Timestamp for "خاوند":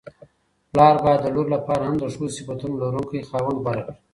3.29-3.57